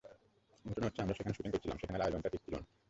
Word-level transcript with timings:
ঘটনা 0.65 0.85
হচ্ছে, 0.87 1.01
আমরা 1.01 1.13
যেখানে 1.13 1.35
শুটিং 1.35 1.51
করছিলাম, 1.51 1.77
সেখানকার 1.77 2.03
আয়োজনটা 2.03 2.29
ঠিক 2.29 2.41
ছিল 2.45 2.55
না। 2.55 2.65